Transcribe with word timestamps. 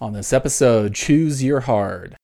On 0.00 0.12
this 0.12 0.32
episode, 0.32 0.92
Choose 0.92 1.40
Your 1.40 1.60
Hard. 1.60 2.16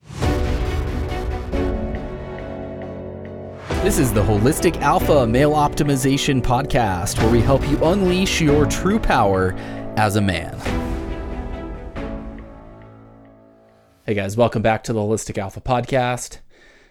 This 3.85 3.97
is 3.97 4.13
the 4.13 4.25
Holistic 4.25 4.81
Alpha 4.81 5.25
Male 5.25 5.53
Optimization 5.53 6.43
Podcast, 6.43 7.19
where 7.23 7.31
we 7.31 7.41
help 7.41 7.67
you 7.71 7.79
unleash 7.85 8.41
your 8.41 8.67
true 8.67 8.99
power 8.99 9.53
as 9.97 10.17
a 10.17 10.21
man. 10.21 10.59
Hey 14.05 14.15
guys, 14.15 14.37
welcome 14.37 14.63
back 14.63 14.83
to 14.83 14.93
the 14.93 14.99
Holistic 14.99 15.39
Alpha 15.39 15.61
Podcast. 15.61 16.39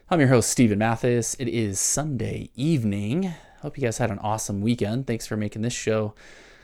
I'm 0.09 0.21
your 0.21 0.30
host, 0.30 0.50
Stephen 0.50 0.80
Mathis. 0.80 1.36
It 1.39 1.50
is 1.50 1.77
Sunday 1.77 2.52
evening. 2.55 3.34
Hope 3.64 3.77
you 3.77 3.84
guys 3.84 3.98
had 3.98 4.11
an 4.11 4.20
awesome 4.20 4.61
weekend. 4.61 5.07
Thanks 5.07 5.27
for 5.27 5.36
making 5.36 5.61
this 5.61 5.73
show 5.73 6.16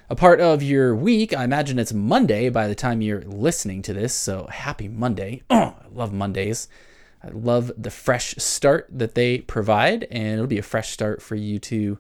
a 0.10 0.16
part 0.16 0.40
of 0.40 0.62
your 0.62 0.96
week. 0.96 1.36
I 1.36 1.44
imagine 1.44 1.80
it's 1.80 1.94
Monday 1.94 2.50
by 2.50 2.68
the 2.68 2.76
time 2.76 3.02
you're 3.02 3.22
listening 3.22 3.82
to 3.84 3.94
this, 3.94 4.14
so 4.14 4.48
happy 4.52 4.88
Monday. 4.88 5.44
I 5.50 5.74
love 5.92 6.14
Mondays. 6.14 6.68
I 7.24 7.30
love 7.30 7.72
the 7.76 7.90
fresh 7.90 8.36
start 8.38 8.88
that 8.92 9.16
they 9.16 9.40
provide, 9.40 10.04
and 10.12 10.34
it'll 10.34 10.48
be 10.48 10.60
a 10.60 10.64
fresh 10.64 10.92
start 10.92 11.22
for 11.22 11.36
you 11.36 11.58
to 11.60 11.98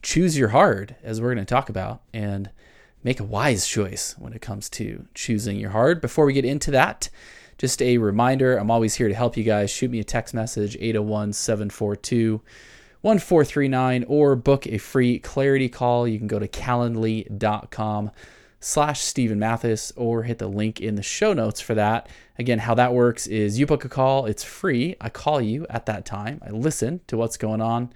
choose 0.00 0.38
your 0.38 0.48
hard, 0.48 0.96
as 1.02 1.20
we're 1.20 1.34
going 1.34 1.44
to 1.44 1.54
talk 1.54 1.68
about, 1.68 2.00
and 2.14 2.50
make 3.02 3.20
a 3.20 3.24
wise 3.24 3.66
choice 3.68 4.14
when 4.18 4.32
it 4.32 4.40
comes 4.40 4.70
to 4.70 5.06
choosing 5.14 5.58
your 5.58 5.70
hard. 5.70 6.00
Before 6.00 6.24
we 6.24 6.32
get 6.32 6.46
into 6.46 6.70
that, 6.70 7.10
just 7.58 7.82
a 7.82 7.98
reminder 7.98 8.56
I'm 8.56 8.70
always 8.70 8.94
here 8.94 9.08
to 9.08 9.14
help 9.14 9.36
you 9.36 9.44
guys. 9.44 9.70
Shoot 9.70 9.90
me 9.90 10.00
a 10.00 10.04
text 10.04 10.32
message 10.32 10.76
801 10.80 11.34
742 11.34 12.40
1439 13.04 14.06
or 14.08 14.34
book 14.34 14.66
a 14.66 14.78
free 14.78 15.18
clarity 15.18 15.68
call. 15.68 16.08
You 16.08 16.16
can 16.16 16.26
go 16.26 16.38
to 16.38 16.48
calendly.com 16.48 18.10
slash 18.60 19.02
Stephen 19.02 19.38
Mathis 19.38 19.92
or 19.94 20.22
hit 20.22 20.38
the 20.38 20.46
link 20.46 20.80
in 20.80 20.94
the 20.94 21.02
show 21.02 21.34
notes 21.34 21.60
for 21.60 21.74
that. 21.74 22.08
Again, 22.38 22.60
how 22.60 22.72
that 22.76 22.94
works 22.94 23.26
is 23.26 23.58
you 23.58 23.66
book 23.66 23.84
a 23.84 23.90
call, 23.90 24.24
it's 24.24 24.42
free. 24.42 24.96
I 25.02 25.10
call 25.10 25.42
you 25.42 25.66
at 25.68 25.84
that 25.84 26.06
time. 26.06 26.40
I 26.46 26.48
listen 26.48 27.02
to 27.08 27.18
what's 27.18 27.36
going 27.36 27.60
on 27.60 27.92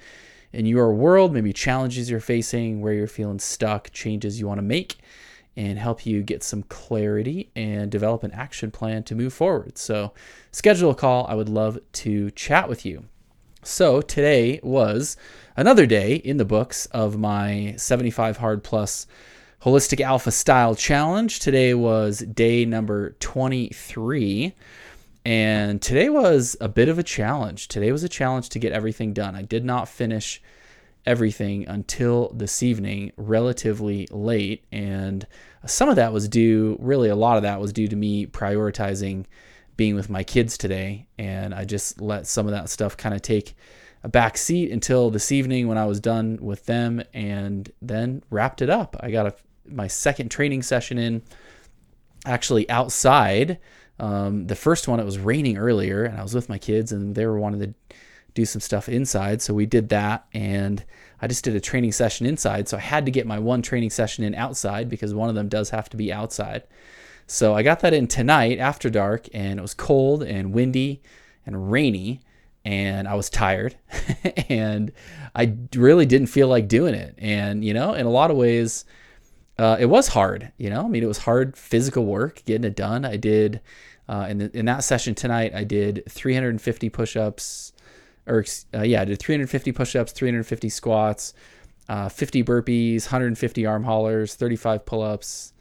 in 0.52 0.66
your 0.66 0.92
world, 0.92 1.32
maybe 1.32 1.54
challenges 1.54 2.10
you're 2.10 2.20
facing, 2.20 2.82
where 2.82 2.92
you're 2.92 3.06
feeling 3.06 3.38
stuck, 3.38 3.90
changes 3.90 4.38
you 4.38 4.46
want 4.46 4.58
to 4.58 4.62
make, 4.62 4.98
and 5.56 5.78
help 5.78 6.04
you 6.04 6.22
get 6.22 6.42
some 6.42 6.64
clarity 6.64 7.50
and 7.56 7.90
develop 7.90 8.24
an 8.24 8.32
action 8.32 8.70
plan 8.70 9.04
to 9.04 9.14
move 9.14 9.32
forward. 9.32 9.78
So, 9.78 10.12
schedule 10.52 10.90
a 10.90 10.94
call. 10.94 11.26
I 11.30 11.34
would 11.34 11.48
love 11.48 11.78
to 11.92 12.30
chat 12.32 12.68
with 12.68 12.84
you. 12.84 13.04
So 13.62 14.00
today 14.00 14.60
was 14.62 15.16
another 15.56 15.84
day 15.84 16.14
in 16.14 16.36
the 16.36 16.44
books 16.44 16.86
of 16.86 17.18
my 17.18 17.74
75 17.76 18.36
Hard 18.36 18.62
Plus 18.62 19.06
Holistic 19.62 20.00
Alpha 20.00 20.30
Style 20.30 20.76
Challenge. 20.76 21.40
Today 21.40 21.74
was 21.74 22.20
day 22.20 22.64
number 22.64 23.10
23. 23.18 24.54
And 25.24 25.82
today 25.82 26.08
was 26.08 26.56
a 26.60 26.68
bit 26.68 26.88
of 26.88 26.98
a 26.98 27.02
challenge. 27.02 27.66
Today 27.66 27.90
was 27.90 28.04
a 28.04 28.08
challenge 28.08 28.48
to 28.50 28.60
get 28.60 28.72
everything 28.72 29.12
done. 29.12 29.34
I 29.34 29.42
did 29.42 29.64
not 29.64 29.88
finish 29.88 30.40
everything 31.04 31.66
until 31.66 32.30
this 32.34 32.62
evening, 32.62 33.12
relatively 33.16 34.06
late. 34.12 34.64
And 34.70 35.26
some 35.66 35.88
of 35.88 35.96
that 35.96 36.12
was 36.12 36.28
due, 36.28 36.76
really, 36.78 37.08
a 37.08 37.16
lot 37.16 37.36
of 37.36 37.42
that 37.42 37.60
was 37.60 37.72
due 37.72 37.88
to 37.88 37.96
me 37.96 38.26
prioritizing 38.26 39.26
being 39.78 39.94
with 39.94 40.10
my 40.10 40.24
kids 40.24 40.58
today, 40.58 41.06
and 41.16 41.54
I 41.54 41.64
just 41.64 42.02
let 42.02 42.26
some 42.26 42.46
of 42.46 42.52
that 42.52 42.68
stuff 42.68 42.96
kind 42.96 43.14
of 43.14 43.22
take 43.22 43.54
a 44.02 44.08
back 44.08 44.36
seat 44.36 44.70
until 44.70 45.08
this 45.08 45.32
evening 45.32 45.68
when 45.68 45.78
I 45.78 45.86
was 45.86 46.00
done 46.00 46.36
with 46.42 46.66
them, 46.66 47.00
and 47.14 47.72
then 47.80 48.22
wrapped 48.28 48.60
it 48.60 48.68
up. 48.68 48.96
I 49.00 49.10
got 49.10 49.26
a, 49.26 49.34
my 49.66 49.86
second 49.86 50.30
training 50.30 50.62
session 50.62 50.98
in, 50.98 51.22
actually 52.26 52.68
outside. 52.68 53.58
Um, 54.00 54.48
the 54.48 54.56
first 54.56 54.88
one 54.88 55.00
it 55.00 55.04
was 55.04 55.18
raining 55.18 55.56
earlier, 55.56 56.04
and 56.04 56.18
I 56.18 56.22
was 56.22 56.34
with 56.34 56.48
my 56.48 56.58
kids, 56.58 56.90
and 56.90 57.14
they 57.14 57.24
were 57.24 57.38
wanting 57.38 57.60
to 57.60 57.94
do 58.34 58.44
some 58.44 58.60
stuff 58.60 58.88
inside, 58.88 59.40
so 59.40 59.54
we 59.54 59.64
did 59.66 59.90
that, 59.90 60.26
and 60.34 60.84
I 61.22 61.28
just 61.28 61.44
did 61.44 61.54
a 61.54 61.60
training 61.60 61.92
session 61.92 62.26
inside. 62.26 62.68
So 62.68 62.76
I 62.76 62.80
had 62.80 63.04
to 63.06 63.12
get 63.12 63.26
my 63.28 63.38
one 63.38 63.62
training 63.62 63.90
session 63.90 64.24
in 64.24 64.34
outside 64.34 64.88
because 64.88 65.14
one 65.14 65.28
of 65.28 65.36
them 65.36 65.48
does 65.48 65.70
have 65.70 65.88
to 65.90 65.96
be 65.96 66.12
outside. 66.12 66.64
So 67.30 67.54
I 67.54 67.62
got 67.62 67.80
that 67.80 67.92
in 67.92 68.08
tonight 68.08 68.58
after 68.58 68.88
dark, 68.88 69.28
and 69.34 69.58
it 69.58 69.62
was 69.62 69.74
cold 69.74 70.22
and 70.22 70.54
windy 70.54 71.02
and 71.44 71.70
rainy, 71.70 72.22
and 72.64 73.06
I 73.06 73.14
was 73.16 73.28
tired, 73.28 73.76
and 74.48 74.90
I 75.34 75.54
really 75.76 76.06
didn't 76.06 76.28
feel 76.28 76.48
like 76.48 76.68
doing 76.68 76.94
it. 76.94 77.14
And 77.18 77.62
you 77.62 77.74
know, 77.74 77.92
in 77.92 78.06
a 78.06 78.10
lot 78.10 78.30
of 78.30 78.38
ways, 78.38 78.86
uh, 79.58 79.76
it 79.78 79.86
was 79.86 80.08
hard. 80.08 80.52
You 80.56 80.70
know, 80.70 80.86
I 80.86 80.88
mean, 80.88 81.02
it 81.02 81.06
was 81.06 81.18
hard 81.18 81.54
physical 81.54 82.06
work 82.06 82.42
getting 82.46 82.64
it 82.64 82.74
done. 82.74 83.04
I 83.04 83.16
did 83.16 83.60
uh, 84.08 84.26
in 84.30 84.38
the, 84.38 84.58
in 84.58 84.64
that 84.64 84.82
session 84.82 85.14
tonight. 85.14 85.52
I 85.54 85.64
did 85.64 86.04
350 86.08 86.88
push-ups, 86.88 87.74
or 88.26 88.42
uh, 88.72 88.82
yeah, 88.82 89.02
I 89.02 89.04
did 89.04 89.18
350 89.18 89.72
push-ups, 89.72 90.12
350 90.12 90.70
squats. 90.70 91.34
Uh, 91.90 92.08
50 92.08 92.44
burpees, 92.44 93.06
150 93.06 93.64
arm 93.64 93.84
haulers, 93.84 94.34
35 94.34 94.84
pull 94.84 95.00
ups, 95.00 95.54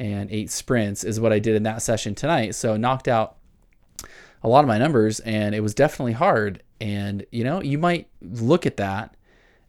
and 0.00 0.30
eight 0.32 0.50
sprints 0.50 1.04
is 1.04 1.20
what 1.20 1.32
I 1.32 1.38
did 1.38 1.54
in 1.54 1.62
that 1.64 1.82
session 1.82 2.14
tonight. 2.14 2.54
So 2.54 2.78
knocked 2.78 3.06
out 3.06 3.36
a 4.42 4.48
lot 4.48 4.64
of 4.64 4.68
my 4.68 4.78
numbers 4.78 5.20
and 5.20 5.54
it 5.54 5.60
was 5.60 5.74
definitely 5.74 6.14
hard. 6.14 6.62
And 6.80 7.26
you 7.30 7.44
know, 7.44 7.60
you 7.60 7.76
might 7.76 8.08
look 8.22 8.64
at 8.64 8.78
that 8.78 9.14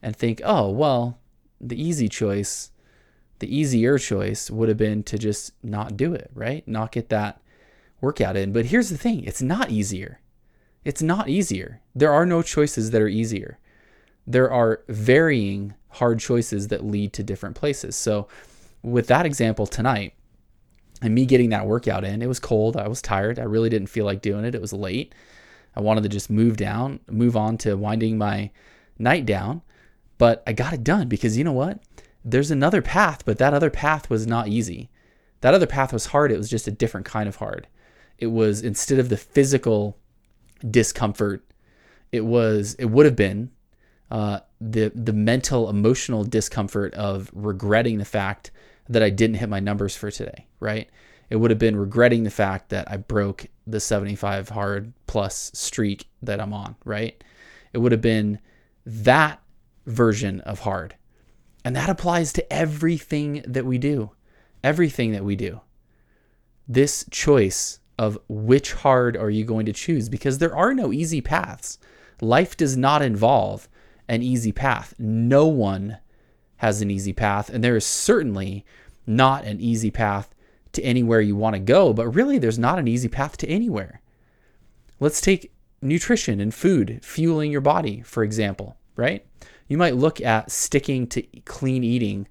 and 0.02 0.16
think, 0.16 0.42
oh, 0.46 0.70
well, 0.70 1.20
the 1.60 1.80
easy 1.80 2.08
choice, 2.08 2.72
the 3.40 3.56
easier 3.56 3.98
choice 3.98 4.50
would 4.50 4.70
have 4.70 4.78
been 4.78 5.04
to 5.04 5.18
just 5.18 5.52
not 5.64 5.98
do 5.98 6.14
it, 6.14 6.32
right? 6.34 6.66
Not 6.66 6.94
get 6.94 7.10
that 7.10 7.42
workout 8.00 8.38
in. 8.38 8.54
But 8.54 8.68
here's 8.68 8.90
the 8.90 8.98
thing 8.98 9.26
it's 9.26 9.42
not 9.42 9.70
easier. 9.70 10.22
It's 10.86 11.02
not 11.02 11.28
easier. 11.28 11.82
There 11.94 12.12
are 12.12 12.26
no 12.26 12.42
choices 12.42 12.92
that 12.92 13.02
are 13.02 13.08
easier. 13.10 13.60
There 14.26 14.50
are 14.50 14.82
varying 14.88 15.74
hard 15.90 16.20
choices 16.20 16.70
that 16.70 16.86
lead 16.86 17.12
to 17.14 17.24
different 17.24 17.58
places. 17.58 17.98
So, 17.98 18.30
with 18.82 19.08
that 19.08 19.28
example 19.28 19.68
tonight, 19.68 20.14
and 21.02 21.16
me 21.16 21.26
getting 21.26 21.50
that 21.50 21.66
workout 21.66 22.04
in, 22.04 22.22
it 22.22 22.28
was 22.28 22.40
cold. 22.40 22.78
I 22.78 22.88
was 22.88 23.02
tired. 23.02 23.40
I 23.40 23.44
really 23.44 23.70
didn't 23.70 23.90
feel 23.90 24.06
like 24.06 24.22
doing 24.22 24.46
it. 24.46 24.56
It 24.56 24.62
was 24.62 24.74
late. 24.74 25.14
I 25.76 25.82
wanted 25.82 26.04
to 26.04 26.10
just 26.10 26.30
move 26.30 26.58
down, 26.58 27.00
move 27.10 27.36
on 27.36 27.58
to 27.60 27.76
winding 27.76 28.18
my 28.18 28.52
night 29.00 29.26
down. 29.26 29.62
But 30.18 30.44
I 30.46 30.54
got 30.54 30.74
it 30.74 30.84
done 30.84 31.08
because 31.08 31.38
you 31.38 31.44
know 31.44 31.52
what? 31.52 31.80
There's 32.24 32.52
another 32.52 32.82
path, 32.82 33.24
but 33.26 33.40
that 33.40 33.54
other 33.54 33.72
path 33.72 34.10
was 34.10 34.28
not 34.28 34.48
easy. 34.48 34.90
That 35.40 35.56
other 35.56 35.66
path 35.66 35.92
was 35.92 36.08
hard. 36.08 36.32
It 36.32 36.38
was 36.38 36.50
just 36.50 36.68
a 36.68 36.72
different 36.72 37.08
kind 37.08 37.28
of 37.28 37.38
hard. 37.38 37.68
It 38.20 38.28
was 38.28 38.62
instead 38.62 39.00
of 39.00 39.10
the 39.10 39.18
physical 39.18 39.98
discomfort, 40.70 41.44
it 42.12 42.26
was, 42.26 42.76
it 42.76 42.86
would 42.86 43.08
have 43.08 43.16
been 43.16 43.50
uh, 44.12 44.42
the 44.60 44.92
the 44.94 45.14
mental 45.14 45.70
emotional 45.70 46.24
discomfort 46.24 46.94
of 46.96 47.32
regretting 47.34 47.98
the 47.98 48.06
fact 48.06 48.52
that 48.90 49.02
I 49.02 49.10
didn't 49.10 49.38
hit 49.38 49.50
my 49.50 49.62
numbers 49.62 49.96
for 49.96 50.12
today, 50.12 50.48
right? 50.60 50.90
It 51.30 51.38
would 51.38 51.50
have 51.50 51.60
been 51.60 51.78
regretting 51.78 52.24
the 52.24 52.30
fact 52.30 52.70
that 52.70 52.92
I 52.92 52.98
broke 52.98 53.48
the 53.66 53.80
75 53.80 54.50
hard 54.50 54.92
plus 55.08 55.50
streak 55.54 56.08
that 56.22 56.42
I'm 56.42 56.52
on, 56.52 56.76
right? 56.84 57.24
It 57.72 57.78
would 57.78 57.94
have 57.94 58.02
been 58.02 58.40
that 58.86 59.42
version 59.86 60.42
of 60.42 60.60
hard. 60.60 60.96
And 61.64 61.74
that 61.78 61.90
applies 61.90 62.34
to 62.34 62.54
everything 62.54 63.44
that 63.48 63.66
we 63.66 63.78
do. 63.78 64.12
Everything 64.62 65.14
that 65.14 65.24
we 65.24 65.38
do. 65.38 65.62
This 66.68 67.06
choice 67.12 67.80
of 67.98 68.18
which 68.28 68.74
hard 68.74 69.16
are 69.16 69.30
you 69.30 69.46
going 69.46 69.68
to 69.68 69.74
choose 69.74 70.10
because 70.10 70.40
there 70.40 70.56
are 70.56 70.74
no 70.74 70.92
easy 70.92 71.22
paths. 71.22 71.78
Life 72.20 72.58
does 72.58 72.76
not 72.76 73.02
involve 73.02 73.70
an 74.12 74.22
easy 74.22 74.52
path. 74.52 74.94
No 75.00 75.48
one 75.48 75.98
has 76.58 76.82
an 76.82 76.92
easy 76.92 77.14
path, 77.14 77.50
and 77.50 77.64
there 77.64 77.78
is 77.78 77.86
certainly 77.86 78.66
not 79.08 79.46
an 79.46 79.62
easy 79.62 79.90
path 79.90 80.36
to 80.74 80.84
anywhere 80.84 81.22
you 81.22 81.38
want 81.38 81.56
to 81.56 81.62
go, 81.62 81.94
but 81.94 82.10
really 82.10 82.38
there's 82.38 82.60
not 82.60 82.78
an 82.78 82.90
easy 82.90 83.08
path 83.08 83.38
to 83.38 83.48
anywhere. 83.48 84.02
Let's 85.00 85.22
take 85.22 85.54
nutrition 85.82 86.42
and 86.42 86.54
food, 86.54 87.00
fueling 87.02 87.54
your 87.54 87.62
body, 87.62 88.02
for 88.02 88.22
example, 88.22 88.76
right? 88.98 89.26
You 89.70 89.78
might 89.78 89.96
look 89.96 90.20
at 90.20 90.52
sticking 90.52 91.08
to 91.08 91.22
clean 91.46 91.86
eating 91.86 92.28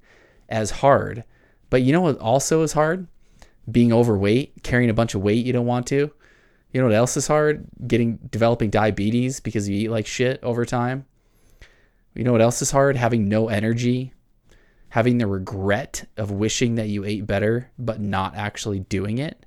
as 0.51 0.71
hard, 0.71 1.25
but 1.71 1.81
you 1.81 1.95
know 1.95 2.03
what 2.03 2.19
also 2.19 2.63
is 2.63 2.75
hard? 2.75 3.07
Being 3.71 3.91
overweight, 3.91 4.63
carrying 4.63 4.91
a 4.91 4.95
bunch 4.95 5.15
of 5.15 5.23
weight 5.23 5.47
you 5.47 5.55
don't 5.55 5.65
want 5.65 5.87
to. 5.87 6.13
You 6.73 6.81
know 6.81 6.89
what 6.89 6.95
else 6.95 7.17
is 7.17 7.27
hard? 7.27 7.65
Getting 7.87 8.19
developing 8.31 8.69
diabetes 8.69 9.41
because 9.41 9.67
you 9.67 9.77
eat 9.77 9.91
like 9.91 10.07
shit 10.07 10.41
over 10.43 10.67
time. 10.67 11.07
You 12.21 12.25
know 12.25 12.33
what 12.33 12.43
else 12.43 12.61
is 12.61 12.71
hard? 12.71 12.99
Having 12.99 13.31
no 13.31 13.49
energy, 13.49 14.13
having 14.91 15.17
the 15.17 15.27
regret 15.27 16.07
of 16.19 16.31
wishing 16.31 16.75
that 16.75 16.91
you 16.91 17.03
ate 17.03 17.27
better 17.27 17.71
but 17.79 17.99
not 17.99 18.37
actually 18.37 18.81
doing 18.81 19.17
it, 19.17 19.47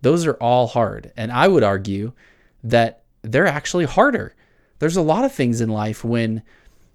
those 0.00 0.24
are 0.24 0.34
all 0.34 0.68
hard. 0.68 1.12
And 1.16 1.32
I 1.32 1.48
would 1.48 1.64
argue 1.64 2.12
that 2.62 3.02
they're 3.22 3.48
actually 3.48 3.86
harder. 3.86 4.36
There's 4.78 4.96
a 4.96 5.02
lot 5.02 5.24
of 5.24 5.32
things 5.32 5.60
in 5.60 5.70
life 5.70 6.04
when 6.04 6.44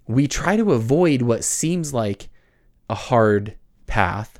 we 0.07 0.25
try 0.25 0.55
to 0.55 0.71
avoid 0.71 1.21
what 1.21 1.43
seems 1.43 1.93
like 1.93 2.29
a 2.89 2.95
hard 2.95 3.57
path. 3.87 4.39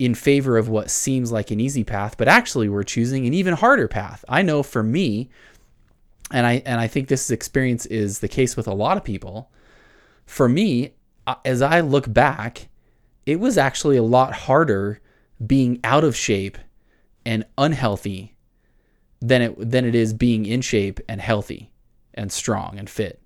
in 0.00 0.14
favor 0.14 0.56
of 0.56 0.68
what 0.68 0.90
seems 0.90 1.30
like 1.30 1.50
an 1.50 1.60
easy 1.60 1.84
path, 1.84 2.16
but 2.16 2.26
actually 2.26 2.68
we're 2.70 2.82
choosing 2.82 3.26
an 3.26 3.34
even 3.34 3.52
harder 3.54 3.86
path. 3.86 4.24
I 4.28 4.40
know 4.42 4.62
for 4.62 4.82
me, 4.82 5.28
and 6.30 6.46
I 6.46 6.62
and 6.66 6.80
I 6.80 6.86
think 6.86 7.08
this 7.08 7.30
experience 7.30 7.86
is 7.86 8.20
the 8.20 8.28
case 8.28 8.56
with 8.56 8.66
a 8.66 8.74
lot 8.74 8.96
of 8.96 9.04
people. 9.04 9.50
For 10.26 10.48
me, 10.48 10.94
uh, 11.26 11.36
as 11.44 11.62
I 11.62 11.80
look 11.80 12.12
back, 12.12 12.68
it 13.26 13.40
was 13.40 13.58
actually 13.58 13.96
a 13.96 14.02
lot 14.02 14.32
harder 14.32 15.00
being 15.44 15.80
out 15.84 16.04
of 16.04 16.16
shape 16.16 16.58
and 17.24 17.44
unhealthy 17.58 18.36
than 19.20 19.42
it 19.42 19.70
than 19.70 19.84
it 19.84 19.94
is 19.94 20.12
being 20.12 20.46
in 20.46 20.60
shape 20.60 21.00
and 21.08 21.20
healthy 21.20 21.70
and 22.14 22.32
strong 22.32 22.78
and 22.78 22.88
fit, 22.88 23.20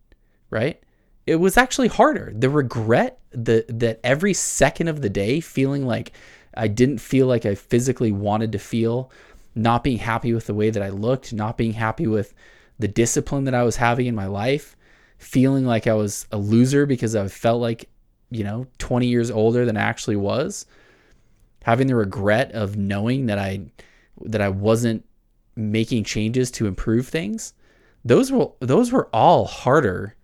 right? 0.51 0.81
It 1.27 1.37
was 1.37 1.57
actually 1.57 1.89
harder. 1.89 2.33
The 2.35 2.51
regret 2.51 3.19
the 3.31 3.65
that 3.69 4.01
every 4.05 4.35
second 4.35 4.89
of 4.89 5.03
the 5.03 5.11
day 5.11 5.41
feeling 5.41 5.87
like 5.87 6.13
I 6.57 6.69
didn't 6.69 6.99
feel 6.99 7.27
like 7.27 7.47
I 7.47 7.55
physically 7.55 8.13
wanted 8.13 8.53
to 8.53 8.59
feel, 8.59 9.11
not 9.55 9.85
being 9.85 9.99
happy 9.99 10.33
with 10.33 10.47
the 10.47 10.55
way 10.55 10.71
that 10.71 10.83
I 10.83 10.91
looked, 10.91 11.33
not 11.33 11.57
being 11.57 11.73
happy 11.73 12.07
with 12.07 12.35
the 12.79 12.89
discipline 12.89 13.45
that 13.45 13.55
I 13.55 13.63
was 13.63 13.77
having 13.77 14.07
in 14.07 14.15
my 14.15 14.27
life, 14.27 14.77
feeling 15.19 15.65
like 15.65 15.87
I 15.87 15.95
was 15.95 16.27
a 16.33 16.37
loser 16.37 16.87
because 16.87 17.15
I 17.15 17.27
felt 17.29 17.61
like, 17.61 17.89
you 18.31 18.45
know, 18.45 18.67
20 18.79 19.07
years 19.07 19.31
older 19.31 19.65
than 19.65 19.77
I 19.77 19.83
actually 19.83 20.17
was, 20.17 20.67
having 21.65 21.87
the 21.87 21.97
regret 21.97 22.53
of 22.53 22.77
knowing 22.77 23.27
that 23.27 23.39
I 23.39 23.63
that 24.23 24.41
I 24.41 24.49
wasn't 24.49 25.05
making 25.57 26.05
changes 26.05 26.51
to 26.53 26.67
improve 26.67 27.09
things. 27.09 27.55
Those 28.05 28.31
were 28.31 28.51
those 28.61 28.93
were 28.93 29.09
all 29.13 29.47
harder 29.47 30.17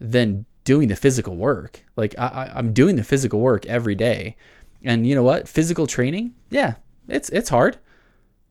than 0.00 0.44
doing 0.64 0.88
the 0.88 0.96
physical 0.96 1.36
work. 1.36 1.84
Like 1.96 2.14
I, 2.18 2.52
I'm 2.54 2.72
doing 2.72 2.96
the 2.96 3.04
physical 3.04 3.40
work 3.40 3.66
every 3.66 3.94
day. 3.94 4.36
And 4.84 5.06
you 5.06 5.14
know 5.14 5.22
what? 5.22 5.48
Physical 5.48 5.86
training, 5.86 6.34
yeah, 6.50 6.74
it's 7.08 7.28
it's 7.30 7.48
hard. 7.48 7.78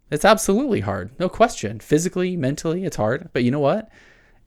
It's 0.09 0.25
absolutely 0.25 0.81
hard. 0.81 1.11
No 1.19 1.27
question. 1.29 1.79
Physically, 1.79 2.37
mentally, 2.37 2.85
it's 2.85 2.95
hard. 2.95 3.29
But 3.33 3.43
you 3.43 3.51
know 3.51 3.59
what? 3.59 3.89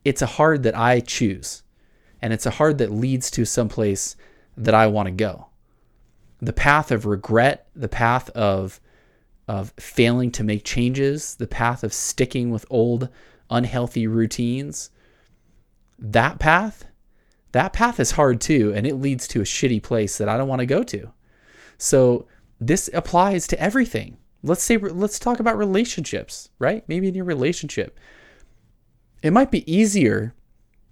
It's 0.04 0.22
a 0.22 0.26
hard 0.26 0.62
that 0.62 0.76
I 0.76 1.00
choose. 1.00 1.62
And 2.22 2.32
it's 2.32 2.46
a 2.46 2.50
hard 2.50 2.78
that 2.78 2.90
leads 2.90 3.30
to 3.32 3.44
some 3.44 3.68
place 3.68 4.16
that 4.56 4.74
I 4.74 4.86
want 4.86 5.06
to 5.06 5.12
go. 5.12 5.48
The 6.40 6.52
path 6.52 6.90
of 6.90 7.06
regret, 7.06 7.68
the 7.74 7.88
path 7.88 8.30
of 8.30 8.80
of 9.50 9.74
failing 9.80 10.30
to 10.30 10.44
make 10.44 10.64
changes, 10.64 11.34
the 11.34 11.46
path 11.46 11.82
of 11.82 11.92
sticking 11.92 12.50
with 12.52 12.64
old 12.70 13.08
unhealthy 13.50 14.06
routines. 14.06 14.90
That 15.98 16.38
path, 16.38 16.84
that 17.50 17.72
path 17.72 17.98
is 17.98 18.12
hard 18.12 18.40
too, 18.40 18.72
and 18.72 18.86
it 18.86 18.94
leads 18.94 19.26
to 19.26 19.40
a 19.40 19.44
shitty 19.44 19.82
place 19.82 20.18
that 20.18 20.28
I 20.28 20.36
don't 20.36 20.46
want 20.46 20.60
to 20.60 20.66
go 20.66 20.84
to. 20.84 21.10
So 21.78 22.28
this 22.60 22.88
applies 22.94 23.48
to 23.48 23.60
everything 23.60 24.18
let's 24.42 24.62
say 24.62 24.76
let's 24.76 25.18
talk 25.18 25.40
about 25.40 25.58
relationships, 25.58 26.48
right? 26.58 26.84
Maybe 26.88 27.08
in 27.08 27.14
your 27.14 27.24
relationship. 27.24 27.98
It 29.22 29.32
might 29.32 29.50
be 29.50 29.70
easier 29.70 30.34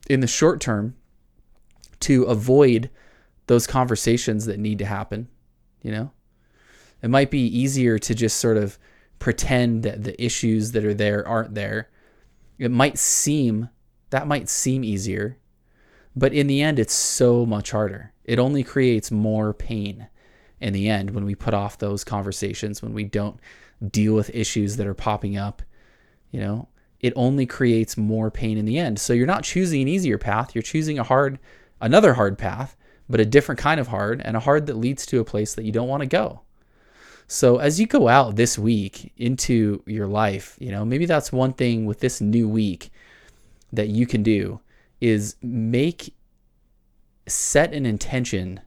in 0.08 0.20
the 0.20 0.26
short 0.26 0.60
term 0.60 0.96
to 2.00 2.24
avoid 2.24 2.90
those 3.46 3.66
conversations 3.66 4.44
that 4.46 4.58
need 4.58 4.78
to 4.78 4.84
happen, 4.84 5.28
you 5.82 5.90
know? 5.90 6.10
It 7.02 7.08
might 7.08 7.30
be 7.30 7.46
easier 7.46 7.98
to 7.98 8.14
just 8.14 8.38
sort 8.38 8.56
of 8.56 8.78
pretend 9.18 9.82
that 9.82 10.04
the 10.04 10.22
issues 10.22 10.72
that 10.72 10.84
are 10.84 10.94
there 10.94 11.26
aren't 11.26 11.54
there. 11.54 11.88
It 12.58 12.70
might 12.70 12.98
seem 12.98 13.68
that 14.10 14.26
might 14.26 14.48
seem 14.48 14.84
easier, 14.84 15.36
but 16.16 16.32
in 16.32 16.46
the 16.46 16.62
end 16.62 16.78
it's 16.78 16.94
so 16.94 17.44
much 17.44 17.70
harder. 17.70 18.12
It 18.24 18.38
only 18.38 18.64
creates 18.64 19.10
more 19.10 19.52
pain 19.52 20.08
in 20.60 20.72
the 20.72 20.88
end 20.88 21.10
when 21.10 21.24
we 21.24 21.34
put 21.34 21.54
off 21.54 21.78
those 21.78 22.04
conversations, 22.04 22.82
when 22.82 22.92
we 22.92 23.04
don't 23.04 23.38
deal 23.90 24.14
with 24.14 24.34
issues 24.34 24.76
that 24.76 24.86
are 24.86 24.94
popping 24.94 25.36
up, 25.36 25.62
you 26.30 26.40
know, 26.40 26.68
it 27.00 27.12
only 27.14 27.46
creates 27.46 27.96
more 27.96 28.30
pain 28.30 28.58
in 28.58 28.64
the 28.64 28.78
end. 28.78 28.98
So 28.98 29.12
you're 29.12 29.26
not 29.26 29.44
choosing 29.44 29.82
an 29.82 29.88
easier 29.88 30.18
path, 30.18 30.54
you're 30.54 30.62
choosing 30.62 30.98
a 30.98 31.04
hard 31.04 31.38
another 31.80 32.14
hard 32.14 32.36
path, 32.38 32.76
but 33.08 33.20
a 33.20 33.24
different 33.24 33.60
kind 33.60 33.80
of 33.80 33.88
hard 33.88 34.20
and 34.24 34.36
a 34.36 34.40
hard 34.40 34.66
that 34.66 34.76
leads 34.76 35.06
to 35.06 35.20
a 35.20 35.24
place 35.24 35.54
that 35.54 35.64
you 35.64 35.72
don't 35.72 35.88
want 35.88 36.02
to 36.02 36.08
go. 36.08 36.40
So 37.28 37.58
as 37.58 37.78
you 37.78 37.86
go 37.86 38.08
out 38.08 38.36
this 38.36 38.58
week 38.58 39.12
into 39.16 39.82
your 39.86 40.06
life, 40.06 40.56
you 40.58 40.70
know, 40.70 40.84
maybe 40.84 41.06
that's 41.06 41.30
one 41.30 41.52
thing 41.52 41.86
with 41.86 42.00
this 42.00 42.20
new 42.20 42.48
week 42.48 42.90
that 43.72 43.88
you 43.88 44.06
can 44.06 44.22
do 44.22 44.60
is 45.00 45.36
make 45.42 46.14
set 47.26 47.74
an 47.74 47.84
intention 47.84 48.60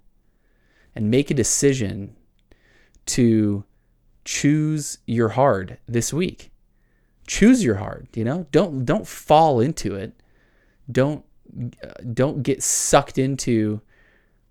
and 0.96 1.10
make 1.10 1.32
a 1.32 1.36
decision 1.36 2.16
to 3.06 3.64
choose 4.26 5.00
your 5.06 5.30
hard 5.30 5.78
this 5.88 6.14
week. 6.14 6.52
Choose 7.28 7.64
your 7.64 7.76
hard, 7.76 8.08
you 8.16 8.24
know? 8.24 8.48
Don't 8.52 8.86
don't 8.86 9.08
fall 9.08 9.60
into 9.60 9.96
it. 9.96 10.14
Don't 10.92 11.24
uh, 11.84 11.92
don't 12.14 12.44
get 12.44 12.62
sucked 12.62 13.18
into 13.18 13.82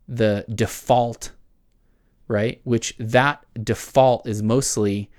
the 0.08 0.44
default, 0.54 1.32
right? 2.28 2.60
Which 2.64 2.94
that 2.98 3.44
default 3.62 4.26
is 4.26 4.42
mostly 4.42 5.10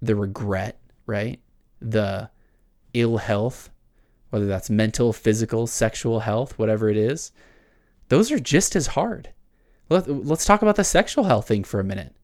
the 0.00 0.16
regret, 0.16 0.78
right? 1.06 1.40
The 1.80 2.30
ill 2.94 3.18
health, 3.18 3.70
whether 4.30 4.46
that's 4.46 4.70
mental, 4.70 5.12
physical, 5.12 5.66
sexual 5.66 6.20
health, 6.20 6.58
whatever 6.58 6.88
it 6.88 6.96
is. 6.96 7.32
Those 8.08 8.30
are 8.30 8.38
just 8.38 8.76
as 8.76 8.88
hard 8.88 9.30
let, 9.88 10.08
let's 10.08 10.44
talk 10.44 10.62
about 10.62 10.76
the 10.76 10.84
sexual 10.84 11.24
health 11.24 11.48
thing 11.48 11.64
for 11.64 11.80
a 11.80 11.84
minute. 11.84 12.14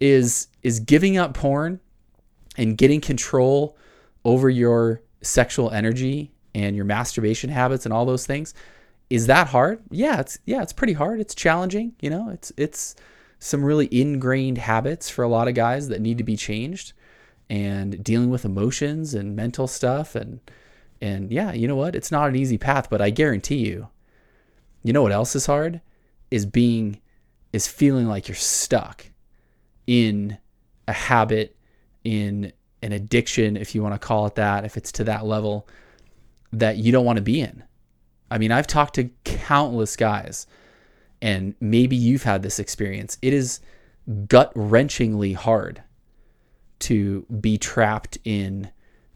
Is 0.00 0.48
is 0.62 0.80
giving 0.80 1.16
up 1.16 1.34
porn 1.34 1.80
and 2.56 2.76
getting 2.76 3.00
control 3.00 3.76
over 4.24 4.48
your 4.48 5.02
sexual 5.22 5.70
energy 5.70 6.32
and 6.54 6.74
your 6.74 6.84
masturbation 6.84 7.50
habits 7.50 7.84
and 7.84 7.92
all 7.92 8.06
those 8.06 8.26
things 8.26 8.54
is 9.10 9.26
that 9.26 9.48
hard? 9.48 9.82
Yeah, 9.90 10.20
it's 10.20 10.38
yeah, 10.46 10.62
it's 10.62 10.72
pretty 10.72 10.92
hard. 10.92 11.20
It's 11.20 11.34
challenging, 11.34 11.94
you 12.00 12.08
know. 12.08 12.30
It's 12.30 12.52
it's 12.56 12.94
some 13.40 13.64
really 13.64 13.88
ingrained 13.90 14.58
habits 14.58 15.10
for 15.10 15.24
a 15.24 15.28
lot 15.28 15.48
of 15.48 15.54
guys 15.54 15.88
that 15.88 16.00
need 16.00 16.18
to 16.18 16.24
be 16.24 16.36
changed 16.36 16.92
and 17.48 18.02
dealing 18.04 18.30
with 18.30 18.44
emotions 18.44 19.12
and 19.14 19.34
mental 19.34 19.66
stuff 19.66 20.14
and 20.14 20.40
and 21.00 21.32
yeah, 21.32 21.52
you 21.52 21.66
know 21.66 21.76
what? 21.76 21.96
It's 21.96 22.12
not 22.12 22.28
an 22.28 22.36
easy 22.36 22.56
path, 22.56 22.88
but 22.88 23.02
I 23.02 23.10
guarantee 23.10 23.66
you. 23.66 23.88
You 24.84 24.92
know 24.92 25.02
what 25.02 25.12
else 25.12 25.34
is 25.34 25.46
hard? 25.46 25.80
Is 26.30 26.46
being 26.46 27.00
is 27.52 27.66
feeling 27.66 28.06
like 28.06 28.28
you're 28.28 28.34
stuck 28.34 29.06
in 29.86 30.38
a 30.86 30.92
habit 30.92 31.56
in 32.04 32.52
an 32.82 32.92
addiction 32.92 33.56
if 33.56 33.74
you 33.74 33.82
want 33.82 33.94
to 33.94 33.98
call 33.98 34.26
it 34.26 34.36
that 34.36 34.64
if 34.64 34.76
it's 34.76 34.92
to 34.92 35.04
that 35.04 35.24
level 35.24 35.68
that 36.52 36.76
you 36.76 36.92
don't 36.92 37.04
want 37.04 37.16
to 37.16 37.22
be 37.22 37.40
in. 37.40 37.62
I 38.30 38.38
mean 38.38 38.52
i've 38.52 38.66
talked 38.66 38.94
to 38.94 39.10
countless 39.24 39.96
guys 39.96 40.46
and 41.22 41.54
maybe 41.60 41.96
you've 41.96 42.22
had 42.22 42.42
this 42.42 42.58
experience. 42.58 43.18
It 43.20 43.32
is 43.32 43.60
gut 44.26 44.54
wrenchingly 44.54 45.34
hard 45.34 45.82
to 46.80 47.26
be 47.40 47.58
trapped 47.58 48.18
in 48.24 48.70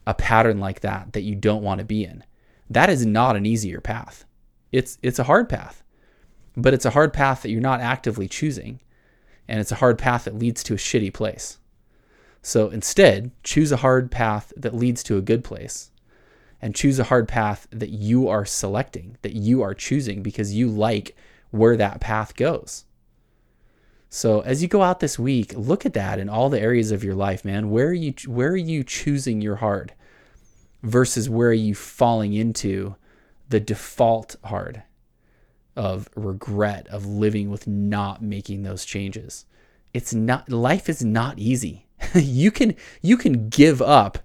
a 0.07 0.15
pattern 0.15 0.61
like 0.61 0.81
that 0.81 1.12
that 1.15 1.23
you 1.23 1.35
don't 1.35 1.62
want 1.62 1.79
to 1.79 1.85
be 1.85 2.05
in. 2.05 2.23
That 2.69 2.91
is 2.91 3.07
not 3.07 3.37
an 3.37 3.47
easier 3.47 3.81
path. 3.81 4.25
It's 4.73 4.99
it's 5.03 5.19
a 5.19 5.25
hard 5.25 5.49
path 5.49 5.84
but 6.57 6.75
it's 6.75 6.85
a 6.85 6.91
hard 6.91 7.13
path 7.13 7.43
that 7.43 7.51
you're 7.51 7.61
not 7.61 7.81
actively 7.81 8.29
choosing, 8.29 8.81
and 9.49 9.61
it's 9.61 9.73
a 9.73 9.77
hard 9.77 9.99
path 9.99 10.25
that 10.25 10.39
leads 10.39 10.63
to 10.65 10.75
a 10.75 10.79
shitty 10.79 11.13
place. 11.13 11.59
So 12.43 12.69
instead, 12.69 13.31
choose 13.43 13.73
a 13.73 13.79
hard 13.79 14.11
path 14.11 14.53
that 14.57 14.75
leads 14.75 15.03
to 15.05 15.17
a 15.17 15.23
good 15.23 15.45
place, 15.45 15.91
and 16.61 16.75
choose 16.75 16.99
a 16.99 17.05
hard 17.05 17.29
path 17.29 17.67
that 17.71 17.91
you 17.91 18.29
are 18.29 18.45
selecting, 18.45 19.17
that 19.23 19.35
you 19.35 19.63
are 19.63 19.75
choosing 19.75 20.23
because 20.23 20.55
you 20.55 20.69
like 20.69 21.17
where 21.51 21.77
that 21.77 22.01
path 22.01 22.37
goes. 22.37 22.85
So 24.09 24.41
as 24.43 24.63
you 24.63 24.69
go 24.69 24.83
out 24.83 25.01
this 25.01 25.19
week, 25.19 25.53
look 25.57 25.85
at 25.85 25.95
that 25.95 26.21
in 26.21 26.29
all 26.29 26.49
the 26.49 26.61
areas 26.61 26.93
of 26.93 27.03
your 27.03 27.17
life, 27.17 27.45
man. 27.45 27.71
Where 27.71 27.89
are 27.89 27.93
you 27.93 28.15
where 28.27 28.51
are 28.51 28.57
you 28.57 28.85
choosing 28.85 29.41
your 29.41 29.57
hard 29.57 29.93
versus 30.85 31.29
where 31.29 31.49
are 31.49 31.53
you 31.53 31.75
falling 31.75 32.33
into 32.33 32.95
the 33.49 33.59
default 33.59 34.37
hard? 34.45 34.85
Of 35.76 36.09
regret 36.14 36.87
of 36.88 37.07
living 37.07 37.50
with 37.50 37.66
not 37.66 38.23
making 38.23 38.62
those 38.62 38.85
changes. 38.85 39.47
It's 39.93 40.14
not 40.14 40.49
life 40.49 40.88
is 40.88 41.04
not 41.04 41.38
easy. 41.38 41.87
you 42.14 42.50
can 42.50 42.75
you 43.02 43.16
can 43.16 43.49
give 43.49 43.81
up 43.81 44.19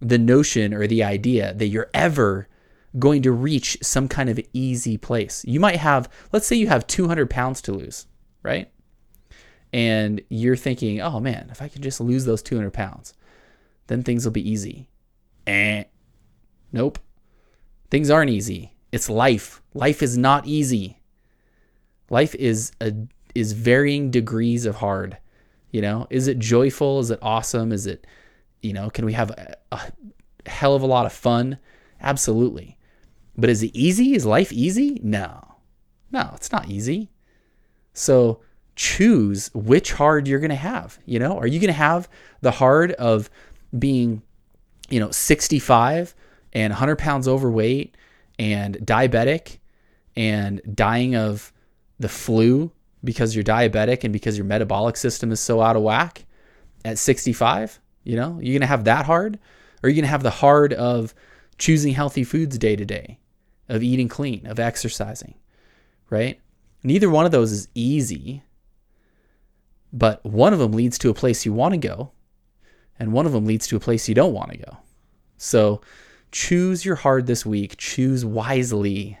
the 0.00 0.18
notion 0.18 0.74
or 0.74 0.86
the 0.86 1.04
idea 1.04 1.54
that 1.54 1.68
you're 1.68 1.90
ever 1.94 2.48
going 2.98 3.22
to 3.22 3.32
reach 3.32 3.78
some 3.82 4.08
kind 4.08 4.28
of 4.28 4.40
easy 4.52 4.98
place. 4.98 5.44
You 5.46 5.60
might 5.60 5.76
have, 5.76 6.10
let's 6.32 6.46
say 6.46 6.56
you 6.56 6.66
have 6.66 6.86
200 6.86 7.30
pounds 7.30 7.62
to 7.62 7.72
lose, 7.72 8.06
right? 8.42 8.70
And 9.72 10.20
you're 10.28 10.56
thinking, 10.56 11.00
oh 11.00 11.20
man, 11.20 11.48
if 11.50 11.62
I 11.62 11.68
can 11.68 11.80
just 11.82 12.00
lose 12.00 12.24
those 12.24 12.42
200 12.42 12.72
pounds, 12.72 13.14
then 13.86 14.02
things 14.02 14.24
will 14.24 14.32
be 14.32 14.48
easy. 14.48 14.88
Eh. 15.46 15.84
Nope. 16.72 16.98
Things 17.90 18.10
aren't 18.10 18.30
easy. 18.30 18.71
It's 18.92 19.08
life. 19.08 19.62
Life 19.74 20.02
is 20.02 20.16
not 20.18 20.46
easy. 20.46 21.00
Life 22.10 22.34
is 22.34 22.72
a 22.80 22.92
is 23.34 23.52
varying 23.52 24.10
degrees 24.10 24.66
of 24.66 24.76
hard. 24.76 25.16
You 25.70 25.80
know, 25.80 26.06
is 26.10 26.28
it 26.28 26.38
joyful? 26.38 27.00
Is 27.00 27.10
it 27.10 27.18
awesome? 27.22 27.72
Is 27.72 27.86
it, 27.86 28.06
you 28.60 28.74
know, 28.74 28.90
can 28.90 29.06
we 29.06 29.14
have 29.14 29.30
a, 29.30 29.56
a 29.72 29.80
hell 30.46 30.74
of 30.74 30.82
a 30.82 30.86
lot 30.86 31.06
of 31.06 31.12
fun? 31.14 31.58
Absolutely. 32.00 32.76
But 33.38 33.48
is 33.48 33.62
it 33.62 33.74
easy? 33.74 34.14
Is 34.14 34.26
life 34.26 34.52
easy? 34.52 35.00
No. 35.02 35.56
No, 36.10 36.30
it's 36.34 36.52
not 36.52 36.68
easy. 36.68 37.10
So 37.94 38.42
choose 38.76 39.50
which 39.54 39.92
hard 39.92 40.28
you're 40.28 40.40
going 40.40 40.50
to 40.50 40.56
have. 40.56 40.98
You 41.06 41.18
know, 41.18 41.38
are 41.38 41.46
you 41.46 41.58
going 41.58 41.68
to 41.68 41.72
have 41.72 42.06
the 42.42 42.50
hard 42.50 42.92
of 42.92 43.30
being, 43.78 44.22
you 44.90 45.00
know, 45.00 45.10
65 45.10 46.14
and 46.52 46.70
100 46.70 46.96
pounds 46.96 47.26
overweight 47.26 47.96
and 48.38 48.76
diabetic 48.78 49.58
and 50.16 50.60
dying 50.74 51.16
of 51.16 51.52
the 51.98 52.08
flu 52.08 52.72
because 53.04 53.34
you're 53.34 53.44
diabetic 53.44 54.04
and 54.04 54.12
because 54.12 54.36
your 54.36 54.44
metabolic 54.44 54.96
system 54.96 55.32
is 55.32 55.40
so 55.40 55.60
out 55.60 55.76
of 55.76 55.82
whack 55.82 56.24
at 56.84 56.98
65? 56.98 57.80
You 58.04 58.16
know, 58.16 58.38
you're 58.40 58.52
going 58.52 58.60
to 58.60 58.66
have 58.66 58.84
that 58.84 59.06
hard? 59.06 59.38
Or 59.82 59.88
you're 59.88 59.94
going 59.94 60.04
to 60.04 60.08
have 60.08 60.22
the 60.22 60.30
hard 60.30 60.72
of 60.72 61.14
choosing 61.58 61.92
healthy 61.92 62.24
foods 62.24 62.58
day 62.58 62.76
to 62.76 62.84
day, 62.84 63.18
of 63.68 63.82
eating 63.82 64.08
clean, 64.08 64.46
of 64.46 64.58
exercising, 64.58 65.34
right? 66.10 66.40
Neither 66.82 67.10
one 67.10 67.26
of 67.26 67.32
those 67.32 67.52
is 67.52 67.68
easy, 67.74 68.42
but 69.92 70.24
one 70.24 70.52
of 70.52 70.58
them 70.58 70.72
leads 70.72 70.98
to 70.98 71.10
a 71.10 71.14
place 71.14 71.44
you 71.44 71.52
want 71.52 71.72
to 71.72 71.78
go, 71.78 72.12
and 72.98 73.12
one 73.12 73.26
of 73.26 73.32
them 73.32 73.44
leads 73.44 73.66
to 73.68 73.76
a 73.76 73.80
place 73.80 74.08
you 74.08 74.14
don't 74.14 74.32
want 74.32 74.50
to 74.52 74.58
go. 74.58 74.78
So 75.36 75.80
choose 76.32 76.84
your 76.84 76.96
hard 76.96 77.26
this 77.26 77.46
week, 77.46 77.76
choose 77.76 78.24
wisely, 78.24 79.18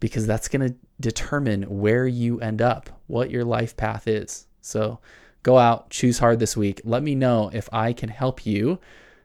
because 0.00 0.26
that's 0.26 0.48
going 0.48 0.68
to 0.68 0.76
determine 1.00 1.62
where 1.64 2.06
you 2.06 2.40
end 2.40 2.60
up, 2.60 2.90
what 3.06 3.30
your 3.30 3.44
life 3.44 3.76
path 3.76 4.08
is. 4.08 4.46
So 4.60 4.98
go 5.42 5.58
out, 5.58 5.90
choose 5.90 6.18
hard 6.18 6.40
this 6.40 6.56
week. 6.56 6.80
Let 6.84 7.02
me 7.02 7.14
know 7.14 7.50
if 7.52 7.68
I 7.72 7.92
can 7.92 8.08
help 8.08 8.44
you. 8.44 8.80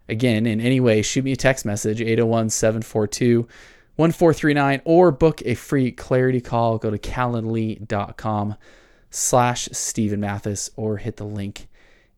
Again, 0.09 0.45
in 0.45 0.59
any 0.59 0.79
way, 0.79 1.01
shoot 1.01 1.23
me 1.23 1.31
a 1.31 1.37
text 1.37 1.65
message 1.65 2.01
801 2.01 2.49
742 2.49 3.47
1439 3.95 4.81
or 4.85 5.11
book 5.11 5.41
a 5.45 5.55
free 5.55 5.91
clarity 5.91 6.41
call. 6.41 6.77
Go 6.77 6.91
to 6.91 6.97
calendly.com 6.97 8.55
slash 9.09 9.69
Stephen 9.71 10.19
Mathis 10.19 10.71
or 10.75 10.97
hit 10.97 11.17
the 11.17 11.23
link 11.23 11.67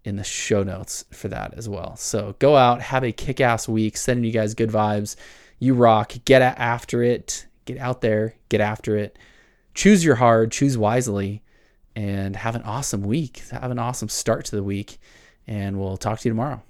in 0.05 0.15
the 0.15 0.23
show 0.23 0.63
notes 0.63 1.03
for 1.11 1.27
that 1.27 1.53
as 1.57 1.67
well. 1.67 1.97
So 1.97 2.35
go 2.39 2.55
out, 2.55 2.81
have 2.81 3.03
a 3.03 3.11
kick 3.11 3.41
ass 3.41 3.67
week, 3.67 3.97
sending 3.97 4.23
you 4.23 4.31
guys 4.31 4.53
good 4.53 4.69
vibes. 4.69 5.17
You 5.59 5.73
rock, 5.73 6.13
get 6.23 6.41
after 6.41 7.03
it, 7.03 7.45
get 7.65 7.77
out 7.77 8.01
there, 8.01 8.35
get 8.49 8.61
after 8.61 8.95
it 8.95 9.17
choose 9.75 10.03
your 10.03 10.15
hard, 10.15 10.51
choose 10.51 10.77
wisely, 10.77 11.43
and 11.95 12.35
have 12.35 12.55
an 12.55 12.63
awesome 12.63 13.03
week. 13.03 13.43
Have 13.51 13.69
an 13.69 13.79
awesome 13.79 14.09
start 14.09 14.45
to 14.45 14.55
the 14.55 14.63
week. 14.63 14.97
And 15.45 15.79
we'll 15.79 15.97
talk 15.97 16.19
to 16.19 16.27
you 16.27 16.31
tomorrow. 16.31 16.63